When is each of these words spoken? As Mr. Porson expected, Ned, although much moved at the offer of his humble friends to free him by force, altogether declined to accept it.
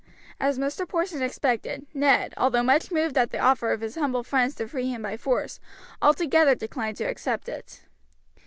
As 0.39 0.57
Mr. 0.57 0.87
Porson 0.87 1.21
expected, 1.21 1.85
Ned, 1.93 2.33
although 2.35 2.63
much 2.63 2.91
moved 2.91 3.19
at 3.19 3.29
the 3.29 3.37
offer 3.37 3.71
of 3.71 3.81
his 3.81 3.93
humble 3.97 4.23
friends 4.23 4.55
to 4.55 4.67
free 4.67 4.89
him 4.89 5.03
by 5.03 5.15
force, 5.15 5.59
altogether 6.01 6.55
declined 6.55 6.97
to 6.97 7.03
accept 7.03 7.47
it. 7.47 7.83